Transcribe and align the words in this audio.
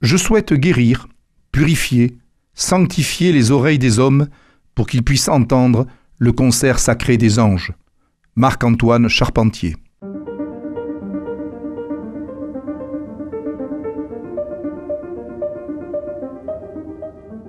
Je 0.00 0.16
souhaite 0.16 0.54
guérir, 0.54 1.08
purifier, 1.52 2.16
sanctifier 2.54 3.32
les 3.32 3.50
oreilles 3.50 3.78
des 3.78 3.98
hommes 3.98 4.28
pour 4.74 4.86
qu'ils 4.86 5.02
puissent 5.02 5.28
entendre 5.28 5.86
le 6.18 6.32
concert 6.32 6.78
sacré 6.78 7.18
des 7.18 7.38
anges. 7.38 7.74
Marc-Antoine 8.34 9.08
Charpentier. 9.08 9.76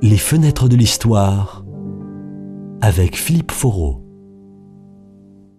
Les 0.01 0.17
fenêtres 0.17 0.67
de 0.67 0.75
l'histoire 0.75 1.63
avec 2.81 3.15
Philippe 3.15 3.53
Foreau. 3.53 4.03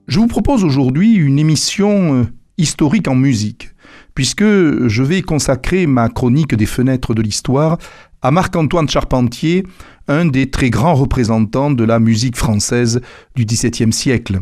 Je 0.08 0.20
vous 0.20 0.26
propose 0.26 0.62
aujourd'hui 0.62 1.14
une 1.14 1.38
émission 1.38 2.16
euh, 2.16 2.24
historique 2.58 3.08
en 3.08 3.14
musique, 3.14 3.70
puisque 4.14 4.44
je 4.44 5.02
vais 5.02 5.22
consacrer 5.22 5.86
ma 5.86 6.08
chronique 6.08 6.54
des 6.54 6.66
fenêtres 6.66 7.14
de 7.14 7.22
l'histoire 7.22 7.78
à 8.22 8.30
Marc-Antoine 8.30 8.88
Charpentier, 8.88 9.64
un 10.08 10.26
des 10.26 10.50
très 10.50 10.70
grands 10.70 10.94
représentants 10.94 11.70
de 11.70 11.84
la 11.84 11.98
musique 11.98 12.36
française 12.36 13.00
du 13.34 13.44
XVIIe 13.44 13.92
siècle. 13.92 14.40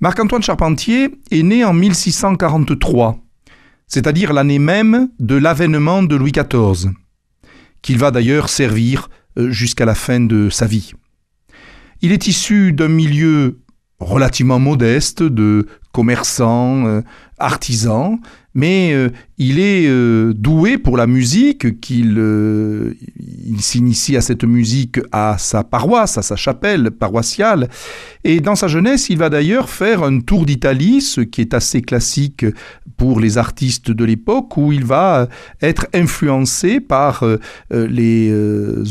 Marc-Antoine 0.00 0.42
Charpentier 0.42 1.10
est 1.30 1.42
né 1.42 1.64
en 1.64 1.72
1643, 1.72 3.16
c'est-à-dire 3.86 4.32
l'année 4.32 4.58
même 4.58 5.08
de 5.20 5.36
l'avènement 5.36 6.02
de 6.02 6.16
Louis 6.16 6.32
XIV, 6.32 6.90
qu'il 7.80 7.98
va 7.98 8.10
d'ailleurs 8.10 8.48
servir 8.48 9.08
euh, 9.38 9.50
jusqu'à 9.50 9.84
la 9.84 9.94
fin 9.94 10.20
de 10.20 10.48
sa 10.50 10.66
vie. 10.66 10.92
Il 12.02 12.12
est 12.12 12.26
issu 12.26 12.72
d'un 12.72 12.88
milieu 12.88 13.60
relativement 14.00 14.58
modeste 14.58 15.22
de 15.22 15.66
commerçants, 15.94 16.86
euh, 16.86 17.02
artisans, 17.38 18.18
mais 18.54 18.92
euh, 18.92 19.10
il 19.38 19.58
est 19.58 19.86
euh, 19.86 20.32
doué 20.34 20.76
pour 20.76 20.96
la 20.96 21.06
musique, 21.06 21.80
qu'il 21.80 22.18
il 23.46 23.60
s'initie 23.60 24.16
à 24.16 24.20
cette 24.20 24.44
musique 24.44 24.98
à 25.12 25.36
sa 25.38 25.62
paroisse, 25.62 26.18
à 26.18 26.22
sa 26.22 26.36
chapelle 26.36 26.90
paroissiale, 26.90 27.68
et 28.24 28.40
dans 28.40 28.56
sa 28.56 28.66
jeunesse, 28.66 29.08
il 29.08 29.18
va 29.18 29.30
d'ailleurs 29.30 29.68
faire 29.68 30.02
un 30.02 30.18
tour 30.20 30.46
d'Italie, 30.46 31.00
ce 31.00 31.20
qui 31.20 31.40
est 31.40 31.54
assez 31.54 31.80
classique 31.80 32.44
pour 32.96 33.20
les 33.20 33.38
artistes 33.38 33.90
de 33.90 34.04
l'époque, 34.04 34.56
où 34.56 34.72
il 34.72 34.84
va 34.84 35.28
être 35.62 35.86
influencé 35.94 36.80
par 36.80 37.24
les 37.70 38.32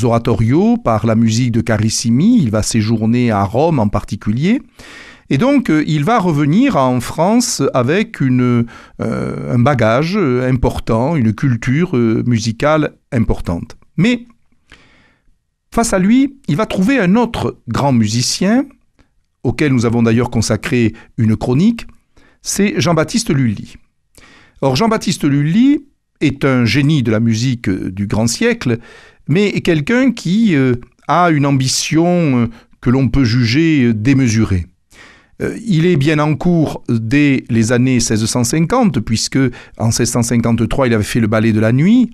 oratorios, 0.04 0.78
par 0.78 1.06
la 1.06 1.16
musique 1.16 1.52
de 1.52 1.62
Carissimi, 1.62 2.40
il 2.42 2.50
va 2.52 2.64
séjourner 2.64 3.32
à 3.32 3.44
Rome 3.44 3.80
en 3.80 3.88
particulier, 3.88 4.62
et 5.34 5.40
donc, 5.40 5.72
euh, 5.72 5.84
il 5.88 6.04
va 6.04 6.20
revenir 6.20 6.78
en 6.78 7.00
France 7.00 7.64
avec 7.74 8.22
euh, 8.22 8.66
un 9.00 9.58
bagage 9.58 10.16
important, 10.16 11.16
une 11.16 11.34
culture 11.34 11.98
euh, 11.98 12.22
musicale 12.28 12.94
importante. 13.12 13.76
Mais, 13.98 14.28
face 15.74 15.92
à 15.92 15.98
lui, 15.98 16.38
il 16.48 16.56
va 16.56 16.68
trouver 16.68 17.00
un 17.00 17.16
autre 17.16 17.58
grand 17.68 17.94
musicien, 17.94 18.68
auquel 19.42 19.74
nous 19.74 19.88
avons 19.88 20.04
d'ailleurs 20.04 20.30
consacré 20.30 20.94
une 21.18 21.36
chronique, 21.36 21.88
c'est 22.44 22.80
Jean-Baptiste 22.80 23.32
Lully. 23.32 23.74
Or, 24.62 24.76
Jean-Baptiste 24.76 25.24
Lully 25.24 25.84
est 26.22 26.46
un 26.46 26.64
génie 26.64 27.02
de 27.02 27.10
la 27.10 27.20
musique 27.20 27.72
du 27.72 28.06
grand 28.06 28.28
siècle, 28.28 28.78
mais 29.28 29.62
quelqu'un 29.62 30.12
qui 30.12 30.56
a 31.08 31.32
une 31.32 31.48
ambition 31.48 32.52
que 32.82 32.92
l'on 32.92 33.08
peut 33.08 33.24
juger 33.24 33.96
démesurée. 33.96 34.68
Euh, 35.42 35.58
il 35.66 35.86
est 35.86 35.98
bien 35.98 36.20
en 36.20 36.36
cours 36.36 36.84
dès 36.90 37.44
les 37.50 37.72
années 37.72 37.96
1650, 37.96 39.00
puisque 39.00 39.40
en 39.78 39.88
1653, 39.88 40.88
il 40.88 40.94
avait 40.94 41.04
fait 41.04 41.20
le 41.20 41.28
ballet 41.28 41.54
de 41.54 41.60
la 41.60 41.72
nuit. 41.72 42.12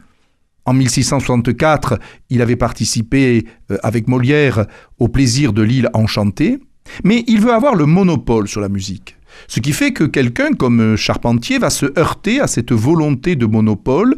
En 0.66 0.74
1664, 0.74 2.00
il 2.30 2.42
avait 2.42 2.56
participé 2.56 3.46
euh, 3.72 3.78
avec 3.84 4.08
Molière 4.08 4.66
au 5.00 5.08
plaisir 5.08 5.54
de 5.54 5.62
l'île 5.62 5.90
enchantée. 5.94 6.60
Mais 7.04 7.24
il 7.28 7.40
veut 7.42 7.54
avoir 7.54 7.76
le 7.76 7.86
monopole 7.86 8.48
sur 8.48 8.62
la 8.62 8.70
musique. 8.70 9.16
Ce 9.48 9.60
qui 9.60 9.74
fait 9.74 9.94
que 9.94 10.04
quelqu'un 10.04 10.54
comme 10.54 10.96
Charpentier 10.96 11.60
va 11.60 11.70
se 11.70 11.86
heurter 12.00 12.40
à 12.40 12.48
cette 12.48 12.72
volonté 12.72 13.36
de 13.36 13.46
monopole 13.46 14.16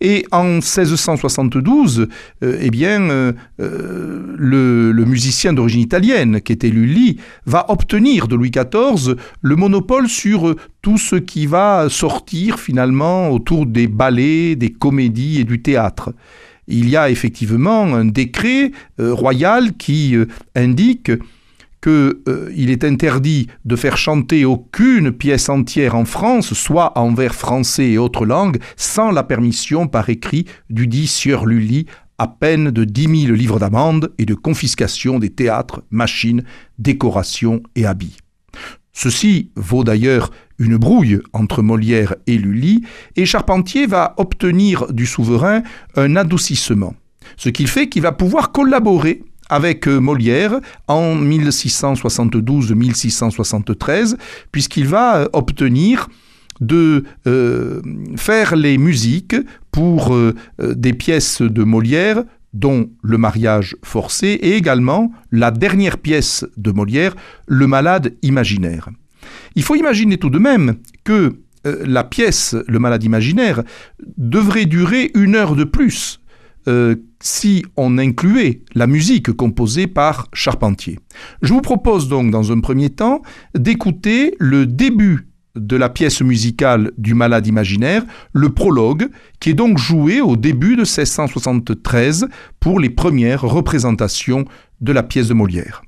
et 0.00 0.26
en 0.30 0.44
1672, 0.44 2.08
euh, 2.42 2.58
eh 2.60 2.70
bien, 2.70 3.02
euh, 3.10 3.32
euh, 3.60 4.34
le, 4.36 5.04
musicien 5.04 5.52
d'origine 5.52 5.80
italienne, 5.80 6.40
qui 6.40 6.52
était 6.52 6.68
Lully, 6.68 7.18
va 7.46 7.70
obtenir 7.70 8.28
de 8.28 8.36
Louis 8.36 8.50
XIV 8.50 9.16
le 9.40 9.56
monopole 9.56 10.08
sur 10.08 10.54
tout 10.82 10.98
ce 10.98 11.16
qui 11.16 11.46
va 11.46 11.88
sortir 11.88 12.58
finalement 12.58 13.30
autour 13.30 13.66
des 13.66 13.86
ballets, 13.86 14.56
des 14.56 14.70
comédies 14.70 15.40
et 15.40 15.44
du 15.44 15.62
théâtre. 15.62 16.12
Il 16.68 16.88
y 16.88 16.96
a 16.96 17.10
effectivement 17.10 17.94
un 17.94 18.04
décret 18.04 18.72
royal 18.98 19.74
qui 19.76 20.16
indique 20.56 21.12
qu'il 21.86 21.92
euh, 22.28 22.50
est 22.56 22.82
interdit 22.82 23.46
de 23.64 23.76
faire 23.76 23.96
chanter 23.96 24.44
aucune 24.44 25.12
pièce 25.12 25.48
entière 25.48 25.94
en 25.94 26.04
France, 26.04 26.52
soit 26.52 26.98
en 26.98 27.14
vers 27.14 27.32
français 27.32 27.90
et 27.90 27.98
autres 27.98 28.26
langues, 28.26 28.58
sans 28.74 29.12
la 29.12 29.22
permission 29.22 29.86
par 29.86 30.08
écrit 30.08 30.46
du 30.68 30.88
dit 30.88 31.06
Sieur 31.06 31.46
Lully, 31.46 31.86
à 32.18 32.26
peine 32.26 32.72
de 32.72 32.82
dix 32.82 33.06
mille 33.06 33.32
livres 33.34 33.60
d'amende 33.60 34.12
et 34.18 34.26
de 34.26 34.34
confiscation 34.34 35.20
des 35.20 35.30
théâtres, 35.30 35.84
machines, 35.90 36.42
décorations 36.80 37.62
et 37.76 37.86
habits. 37.86 38.16
Ceci 38.92 39.52
vaut 39.54 39.84
d'ailleurs 39.84 40.32
une 40.58 40.78
brouille 40.78 41.20
entre 41.32 41.62
Molière 41.62 42.16
et 42.26 42.36
Lully, 42.36 42.82
et 43.14 43.26
Charpentier 43.26 43.86
va 43.86 44.14
obtenir 44.16 44.92
du 44.92 45.06
souverain 45.06 45.62
un 45.94 46.16
adoucissement, 46.16 46.96
ce 47.36 47.48
qui 47.48 47.68
fait 47.68 47.88
qu'il 47.88 48.02
va 48.02 48.10
pouvoir 48.10 48.50
collaborer 48.50 49.22
avec 49.48 49.88
euh, 49.88 49.98
Molière 49.98 50.60
en 50.88 51.16
1672-1673, 51.16 54.16
puisqu'il 54.52 54.86
va 54.86 55.16
euh, 55.18 55.26
obtenir 55.32 56.08
de 56.60 57.04
euh, 57.26 57.80
faire 58.16 58.54
les 58.56 58.76
musiques 58.78 59.36
pour 59.70 60.16
des 60.58 60.94
pièces 60.94 61.42
de 61.42 61.64
Molière 61.64 62.24
dont 62.54 62.88
Le 63.02 63.18
mariage 63.18 63.76
forcé 63.82 64.28
et 64.28 64.56
également 64.56 65.12
la 65.30 65.50
dernière 65.50 65.98
pièce 65.98 66.46
de 66.56 66.70
Molière, 66.70 67.14
Le 67.46 67.66
malade 67.66 68.14
imaginaire. 68.22 68.88
Il 69.54 69.62
faut 69.62 69.74
imaginer 69.74 70.16
tout 70.16 70.30
de 70.30 70.38
même 70.38 70.76
que 71.04 71.36
la 71.64 72.04
pièce 72.04 72.56
Le 72.68 72.78
malade 72.78 73.04
imaginaire 73.04 73.62
devrait 74.16 74.64
durer 74.64 75.10
une 75.14 75.34
heure 75.34 75.56
de 75.56 75.64
plus 75.64 76.20
euh, 76.68 76.96
si 77.22 77.64
on 77.76 77.98
incluait 77.98 78.62
la 78.74 78.86
musique 78.86 79.32
composée 79.32 79.86
par 79.86 80.28
Charpentier. 80.32 80.98
Je 81.42 81.52
vous 81.52 81.60
propose 81.60 82.08
donc 82.08 82.30
dans 82.30 82.52
un 82.52 82.60
premier 82.60 82.90
temps 82.90 83.22
d'écouter 83.54 84.34
le 84.38 84.66
début 84.66 85.28
de 85.56 85.76
la 85.76 85.88
pièce 85.88 86.20
musicale 86.20 86.92
du 86.98 87.14
Malade 87.14 87.46
imaginaire, 87.46 88.04
le 88.32 88.50
prologue, 88.50 89.08
qui 89.40 89.50
est 89.50 89.54
donc 89.54 89.78
joué 89.78 90.20
au 90.20 90.36
début 90.36 90.76
de 90.76 90.82
1673 90.82 92.28
pour 92.60 92.78
les 92.78 92.90
premières 92.90 93.42
représentations 93.42 94.44
de 94.80 94.92
la 94.92 95.02
pièce 95.02 95.28
de 95.28 95.34
Molière. 95.34 95.82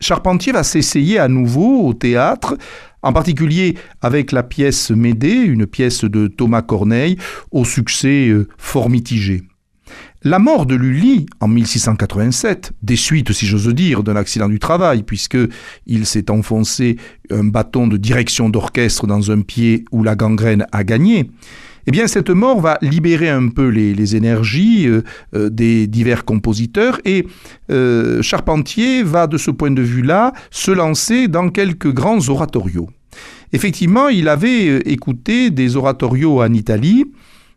Charpentier 0.00 0.52
va 0.52 0.62
s'essayer 0.62 1.18
à 1.18 1.28
nouveau 1.28 1.86
au 1.86 1.94
théâtre, 1.94 2.56
en 3.02 3.12
particulier 3.12 3.76
avec 4.00 4.32
la 4.32 4.42
pièce 4.42 4.90
Médée, 4.90 5.34
une 5.34 5.66
pièce 5.66 6.04
de 6.04 6.26
Thomas 6.26 6.62
Corneille, 6.62 7.16
au 7.50 7.64
succès 7.64 8.28
euh, 8.28 8.48
fort 8.56 8.88
mitigé. 8.88 9.42
La 10.22 10.38
mort 10.38 10.66
de 10.66 10.74
Lully 10.74 11.26
en 11.40 11.48
1687, 11.48 12.72
des 12.82 12.96
suites, 12.96 13.32
si 13.32 13.46
j'ose 13.46 13.68
dire, 13.68 14.02
d'un 14.02 14.16
accident 14.16 14.48
du 14.48 14.58
travail, 14.58 15.02
puisque 15.02 15.38
il 15.86 16.04
s'est 16.04 16.30
enfoncé 16.30 16.96
un 17.30 17.44
bâton 17.44 17.86
de 17.86 17.96
direction 17.96 18.50
d'orchestre 18.50 19.06
dans 19.06 19.30
un 19.30 19.40
pied 19.40 19.84
où 19.92 20.02
la 20.02 20.16
gangrène 20.16 20.66
a 20.72 20.84
gagné, 20.84 21.30
eh 21.86 21.90
bien 21.90 22.06
cette 22.06 22.30
mort 22.30 22.60
va 22.60 22.78
libérer 22.82 23.28
un 23.28 23.48
peu 23.48 23.68
les, 23.68 24.16
énergies 24.16 24.88
des 25.32 25.86
divers 25.86 26.24
compositeurs 26.24 27.00
et 27.04 27.26
Charpentier 28.22 29.02
va 29.02 29.26
de 29.26 29.36
ce 29.36 29.50
point 29.50 29.70
de 29.70 29.82
vue-là 29.82 30.32
se 30.50 30.70
lancer 30.70 31.28
dans 31.28 31.48
quelques 31.50 31.92
grands 31.92 32.28
oratorios. 32.28 32.88
Effectivement, 33.52 34.08
il 34.08 34.28
avait 34.28 34.78
écouté 34.78 35.50
des 35.50 35.76
oratorios 35.76 36.42
en 36.42 36.52
Italie, 36.52 37.04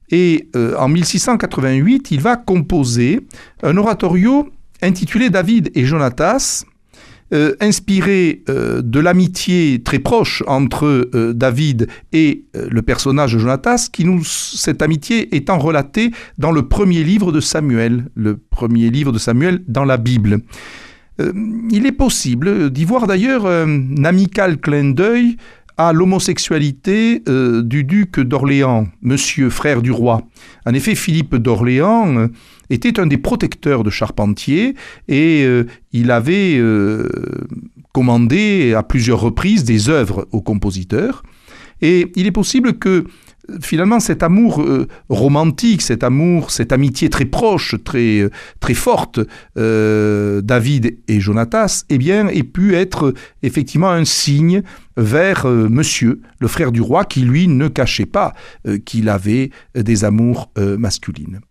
et 0.10 0.48
en 0.78 0.88
1688, 0.88 2.12
il 2.12 2.22
va 2.22 2.36
composer 2.36 3.22
un 3.64 3.78
oratorio 3.78 4.48
intitulé 4.84 5.30
David 5.30 5.72
et 5.76 5.86
Jonatas, 5.86 6.66
euh, 7.34 7.56
inspiré 7.62 8.44
euh, 8.50 8.82
de 8.84 9.00
l'amitié 9.00 9.82
très 9.82 10.00
proche 10.00 10.44
entre 10.46 11.10
euh, 11.16 11.34
David 11.34 11.88
et 12.12 12.46
le 12.54 12.82
personnage 12.82 13.34
de 13.34 13.40
Jonatas, 13.40 13.90
qui 13.92 14.06
nous, 14.06 14.24
cette 14.24 14.82
amitié 14.82 15.36
étant 15.36 15.58
relatée 15.58 16.12
dans 16.38 16.52
le 16.52 16.68
premier 16.68 17.04
livre 17.04 17.32
de 17.32 17.40
Samuel, 17.40 18.10
le 18.16 18.38
premier 18.38 18.90
livre 18.90 19.12
de 19.12 19.18
Samuel 19.18 19.64
dans 19.68 19.86
la 19.86 19.98
Bible. 19.98 20.42
il 21.72 21.86
est 21.86 21.98
possible 21.98 22.70
d'y 22.70 22.86
voir 22.86 23.08
d'ailleurs 23.08 23.46
un 23.48 24.04
amical 24.04 24.58
clin 24.58 24.92
d'œil 24.92 25.38
à 25.78 25.94
l'homosexualité 25.94 27.24
du 27.26 27.84
duc 27.84 28.20
d'Orléans, 28.20 28.88
monsieur 29.02 29.50
frère 29.50 29.82
du 29.82 29.92
roi. 29.92 30.22
En 30.66 30.74
effet, 30.74 30.96
Philippe 30.96 31.36
d'Orléans 31.36 32.30
était 32.70 33.00
un 33.00 33.06
des 33.06 33.18
protecteurs 33.18 33.84
de 33.84 33.90
Charpentier 33.90 34.76
et 35.08 35.44
euh, 35.46 35.66
il 35.92 36.12
avait 36.12 36.56
euh, 36.58 37.08
commandé 37.94 38.74
à 38.74 38.84
plusieurs 38.84 39.20
reprises 39.20 39.64
des 39.64 39.90
œuvres 39.90 40.28
aux 40.32 40.42
compositeurs. 40.42 41.24
Et 41.82 42.12
il 42.16 42.26
est 42.26 42.32
possible 42.32 42.74
que 42.80 43.06
finalement 43.62 44.00
cet 44.00 44.24
amour 44.24 44.62
euh, 44.62 44.88
romantique, 45.10 45.82
cet 45.82 46.04
amour, 46.04 46.52
cette 46.52 46.72
amitié 46.72 47.10
très 47.10 47.26
proche, 47.26 47.76
très, 47.84 48.30
très 48.60 48.74
forte, 48.74 49.20
David 49.56 50.98
et 51.08 51.20
Jonatas, 51.20 51.86
eh 51.90 51.98
bien, 51.98 52.28
ait 52.28 52.44
pu 52.44 52.76
être 52.76 53.14
effectivement 53.42 53.92
un 53.92 54.06
signe 54.06 54.64
vers 54.98 55.46
Monsieur, 55.46 56.22
le 56.40 56.48
frère 56.48 56.72
du 56.72 56.82
roi, 56.82 57.06
qui 57.06 57.22
lui 57.22 57.48
ne 57.48 57.68
cachait 57.68 58.06
pas 58.06 58.34
qu'il 58.86 59.10
avait 59.10 59.52
des 59.76 60.04
amours 60.04 60.52
masculines. 60.58 61.42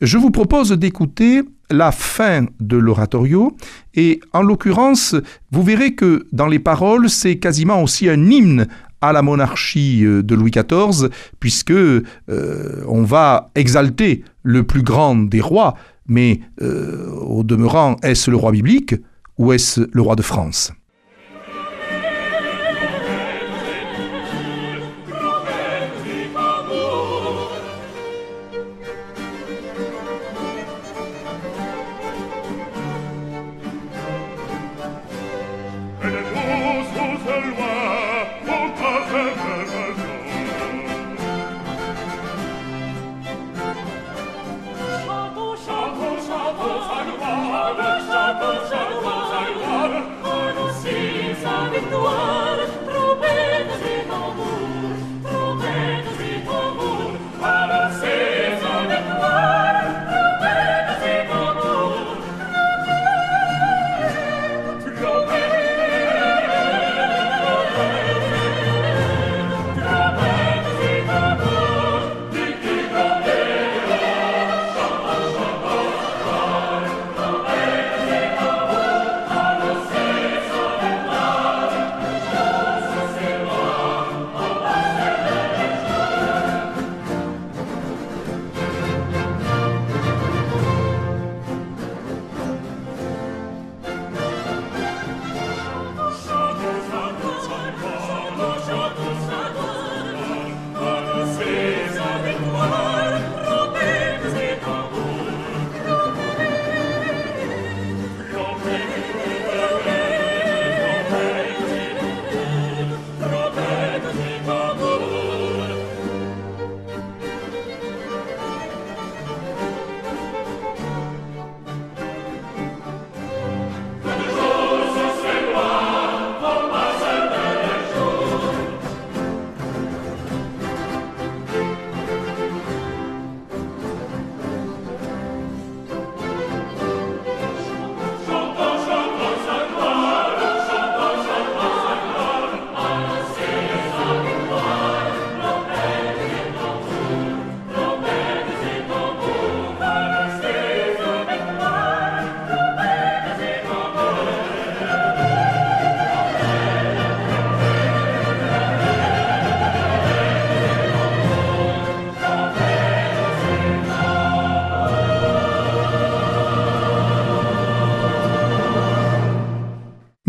Je 0.00 0.18
vous 0.18 0.30
propose 0.30 0.72
d'écouter 0.72 1.42
la 1.70 1.92
fin 1.92 2.46
de 2.60 2.76
l'oratorio 2.76 3.56
et 3.94 4.20
en 4.32 4.42
l'occurrence, 4.42 5.14
vous 5.50 5.62
verrez 5.62 5.94
que 5.94 6.26
dans 6.32 6.46
les 6.46 6.58
paroles, 6.58 7.08
c'est 7.08 7.36
quasiment 7.38 7.82
aussi 7.82 8.08
un 8.08 8.30
hymne 8.30 8.66
à 9.02 9.12
la 9.12 9.22
monarchie 9.22 10.04
euh, 10.04 10.22
de 10.22 10.34
Louis 10.34 10.50
XIV, 10.50 11.10
puisque 11.40 11.70
euh, 11.72 12.04
on 12.88 13.02
va 13.02 13.50
exalter 13.54 14.24
le 14.42 14.62
plus 14.62 14.82
grand 14.82 15.16
des 15.16 15.40
rois, 15.40 15.74
mais 16.06 16.40
euh, 16.62 17.10
au 17.10 17.42
demeurant, 17.42 17.96
est-ce 18.02 18.30
le 18.30 18.36
roi 18.36 18.52
biblique 18.52 18.94
ou 19.38 19.52
est-ce 19.52 19.88
le 19.92 20.00
roi 20.00 20.16
de 20.16 20.22
France? 20.22 20.72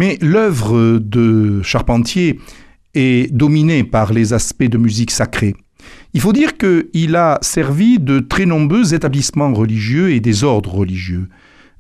Mais 0.04 0.18
l'œuvre 0.20 1.00
de 1.00 1.62
Charpentier 1.62 2.38
est 2.94 3.34
dominée 3.34 3.86
par 3.86 4.12
les 4.12 4.34
aspects 4.34 4.66
de 4.66 4.78
musique 4.78 5.12
sacrée. 5.12 5.56
Il 6.14 6.20
faut 6.20 6.34
dire 6.34 6.58
qu'il 6.58 7.16
a 7.16 7.40
servi 7.42 8.00
de 8.00 8.20
très 8.20 8.46
nombreux 8.46 8.94
établissements 8.94 9.54
religieux 9.54 10.12
et 10.12 10.20
des 10.20 10.44
ordres 10.44 10.74
religieux. 10.74 11.30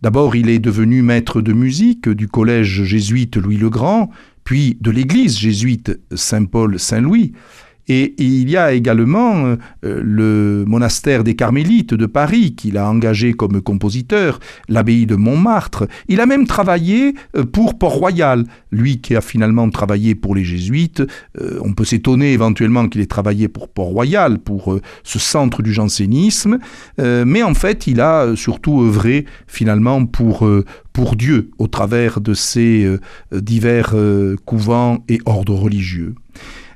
D'abord, 0.01 0.37
il 0.37 0.47
est 0.47 0.59
devenu 0.59 1.01
maître 1.01 1.41
de 1.41 1.51
musique 1.51 2.07
du 2.07 2.29
collège 2.29 2.83
jésuite 2.83 3.35
Louis 3.35 3.57
le 3.57 3.69
Grand, 3.69 4.09
puis 4.45 4.77
de 4.79 4.89
l'église 4.89 5.37
jésuite 5.37 5.99
Saint-Paul-Saint-Louis. 6.15 7.33
Et 7.87 8.15
il 8.17 8.49
y 8.49 8.57
a 8.57 8.71
également 8.73 9.45
euh, 9.45 9.57
le 9.81 10.63
monastère 10.67 11.23
des 11.23 11.35
Carmélites 11.35 11.93
de 11.93 12.05
Paris 12.05 12.55
qu'il 12.55 12.77
a 12.77 12.89
engagé 12.89 13.33
comme 13.33 13.61
compositeur, 13.61 14.39
l'abbaye 14.69 15.05
de 15.05 15.15
Montmartre. 15.15 15.87
Il 16.07 16.21
a 16.21 16.25
même 16.25 16.47
travaillé 16.47 17.13
euh, 17.35 17.43
pour 17.43 17.77
Port-Royal, 17.77 18.45
lui 18.71 19.01
qui 19.01 19.15
a 19.15 19.21
finalement 19.21 19.69
travaillé 19.69 20.15
pour 20.15 20.35
les 20.35 20.45
jésuites. 20.45 21.03
Euh, 21.41 21.59
on 21.61 21.73
peut 21.73 21.85
s'étonner 21.85 22.33
éventuellement 22.33 22.87
qu'il 22.87 23.01
ait 23.01 23.05
travaillé 23.05 23.47
pour 23.49 23.67
Port-Royal, 23.67 24.39
pour 24.39 24.79
ce 25.03 25.19
centre 25.19 25.61
du 25.61 25.73
jansénisme, 25.73 26.59
mais 26.97 27.43
en 27.43 27.53
fait 27.53 27.87
il 27.87 28.01
a 28.01 28.35
surtout 28.35 28.81
œuvré 28.81 29.25
finalement 29.47 30.05
pour, 30.05 30.47
pour 30.93 31.15
Dieu 31.15 31.51
au 31.57 31.67
travers 31.67 32.21
de 32.21 32.33
ses 32.33 32.97
divers 33.31 33.95
couvents 34.45 35.03
et 35.09 35.19
ordres 35.25 35.55
religieux. 35.55 36.15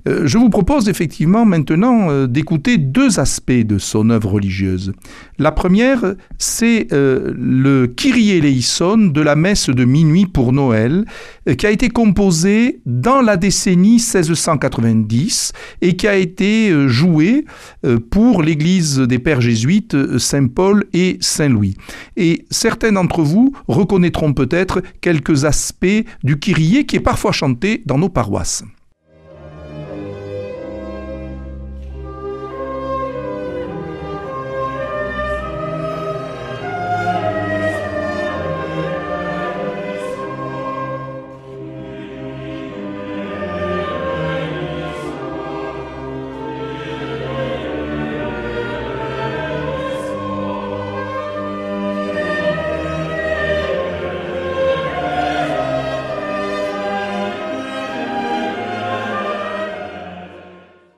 Euh, 0.08 0.22
je 0.26 0.38
vous 0.38 0.50
propose 0.50 0.90
effectivement 0.90 1.46
maintenant 1.46 2.10
euh, 2.10 2.28
d'écouter 2.28 2.78
deux 2.78 3.20
aspects 3.20 3.52
de 3.52 3.78
son 3.78 4.10
œuvre 4.10 4.32
religieuse. 4.32 4.94
La 5.38 5.52
première, 5.52 6.16
c'est 6.38 6.88
euh, 6.94 7.34
le 7.38 7.88
Kyrie 7.88 8.32
eleison 8.32 8.98
de 8.98 9.22
la 9.22 9.36
messe 9.36 9.70
de 9.70 9.86
minuit 9.86 10.26
pour 10.26 10.54
Noël, 10.54 11.06
qui 11.58 11.66
a 11.66 11.72
été 11.72 11.90
composé 11.90 12.80
dans 12.86 13.22
la 13.22 13.38
décennie 13.38 13.96
1690 13.96 15.54
et 15.82 15.96
qui 15.96 16.08
a 16.08 16.16
été 16.16 16.88
joué 16.88 17.46
pour 18.10 18.44
l'église 18.44 19.00
des 19.00 19.20
pères 19.20 19.42
jésuites 19.42 20.18
Saint-Paul 20.18 20.86
et 20.94 21.18
Saint-Louis. 21.22 21.76
Et 22.18 22.46
certains 22.50 22.92
d'entre 22.92 23.22
vous 23.22 23.54
reconnaîtront 23.68 24.34
peut-être 24.34 24.82
quelques 25.00 25.46
aspects 25.46 26.04
du 26.24 26.40
Kyrie 26.40 26.86
qui 26.86 26.98
est 26.98 27.02
parfois 27.02 27.32
chanté 27.32 27.82
dans 27.86 27.98
nos 27.98 28.10
paroisses. 28.10 28.64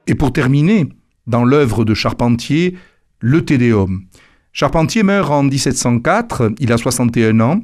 Et 0.10 0.16
pour 0.16 0.34
terminer, 0.34 0.90
dans 1.28 1.46
l'œuvre 1.46 1.86
de 1.86 1.94
Charpentier, 1.94 2.76
le 3.20 3.46
Tédéum. 3.46 4.06
Charpentier 4.54 5.04
meurt 5.04 5.30
en 5.30 5.44
1704, 5.44 6.54
il 6.60 6.74
a 6.74 6.78
61 6.78 7.40
ans, 7.42 7.62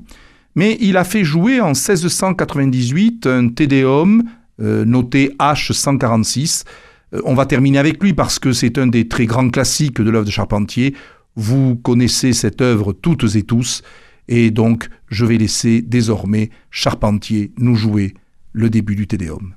mais 0.54 0.78
il 0.80 0.96
a 0.96 1.04
fait 1.04 1.24
jouer 1.24 1.60
en 1.60 1.70
1698 1.70 3.26
un 3.26 3.50
Tédéum 3.50 4.24
euh, 4.62 4.86
noté 4.86 5.36
H146. 5.40 6.66
Euh, 7.16 7.22
on 7.26 7.34
va 7.34 7.48
terminer 7.48 7.80
avec 7.80 8.02
lui 8.04 8.14
parce 8.14 8.38
que 8.38 8.54
c'est 8.54 8.78
un 8.78 8.86
des 8.86 9.08
très 9.08 9.26
grands 9.26 9.50
classiques 9.50 10.00
de 10.00 10.12
l'œuvre 10.12 10.28
de 10.28 10.32
Charpentier. 10.32 10.94
Vous 11.36 11.76
connaissez 11.78 12.32
cette 12.32 12.62
œuvre 12.62 12.94
toutes 12.94 13.36
et 13.36 13.42
tous, 13.42 13.82
et 14.28 14.52
donc 14.52 14.88
je 15.10 15.26
vais 15.26 15.38
laisser 15.38 15.82
désormais 15.82 16.52
Charpentier 16.70 17.54
nous 17.58 17.76
jouer 17.76 18.14
le 18.54 18.70
début 18.70 18.96
du 18.96 19.08
Tédéum. 19.08 19.56